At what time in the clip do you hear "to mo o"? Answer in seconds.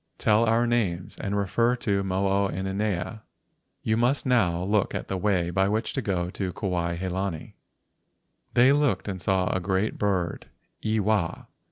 1.75-2.49